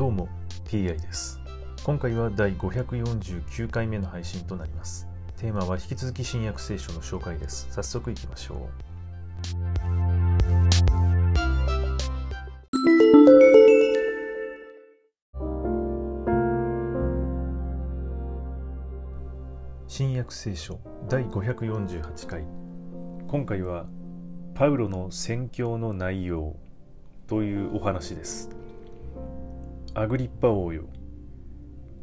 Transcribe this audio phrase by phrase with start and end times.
[0.00, 0.30] どうも
[0.64, 1.38] TI です。
[1.84, 5.06] 今回は第549回目の配信となります。
[5.36, 7.68] テーマは引き続き新約聖書の紹介です。
[7.70, 8.68] 早速いきましょう。
[19.86, 20.80] 新約聖書
[21.10, 22.46] 第548回。
[23.28, 23.84] 今回は
[24.54, 26.56] パウロの宣教の内容
[27.26, 28.48] というお話です。
[29.92, 30.84] アグリッパ王よ。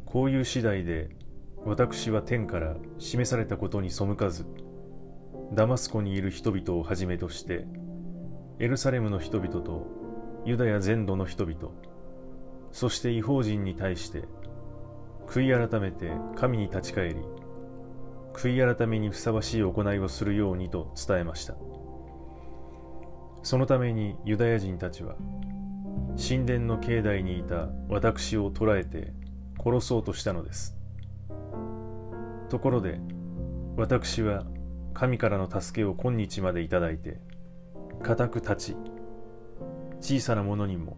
[0.04, 1.08] こういう次第で
[1.64, 4.46] 私は天から示されたことに背かず
[5.54, 7.66] ダマスコにいる人々をはじめとして
[8.58, 9.86] エルサレムの人々と
[10.44, 11.70] ユダヤ全土の人々
[12.72, 14.24] そして違法人に対して
[15.26, 17.16] 悔い改めて神に立ち返り
[18.34, 21.54] 悔い改めにふさわしい行いをするようにと伝えました。
[23.42, 25.16] そのためにユダヤ人たちは
[26.18, 29.12] 神殿の境内にいた私を捕らえて
[29.62, 30.76] 殺そうとしたのです。
[32.48, 32.98] ところで
[33.76, 34.44] 私は
[34.94, 37.20] 神からの助けを今日までいただいて
[38.02, 38.76] 固く立ち
[40.00, 40.96] 小さなものにも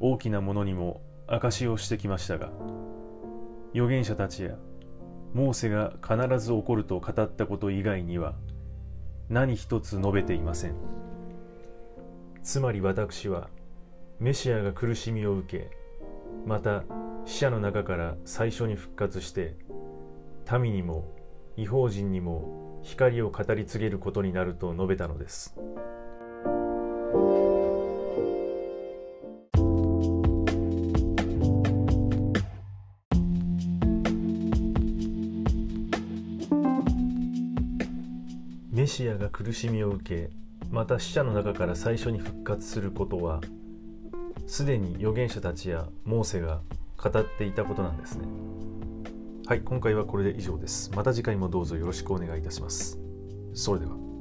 [0.00, 2.50] 大きなものにも証しをしてきましたが
[3.72, 4.56] 預言者たちや
[5.32, 8.34] モーセが必ず起こると語ったこと以外には
[9.30, 10.74] 何一つ述べていません。
[12.42, 13.48] つまり私は
[14.22, 15.70] メシアが苦しみを受け
[16.46, 16.84] また
[17.24, 19.56] 死者の中から最初に復活して
[20.60, 21.12] 民にも
[21.56, 25.56] 違法人にも光を語り継げることになると述べたのです。
[38.70, 40.30] メシアが苦しみを受け
[40.70, 43.40] また死者の中から最初に復活することは
[44.46, 46.60] すでに預言者たちやモーセが
[46.96, 48.26] 語っていたことなんですね。
[49.46, 50.90] はい今回はこれで以上です。
[50.94, 52.98] また次回もどうぞよろしくお願いいたします。
[53.54, 54.11] それでは。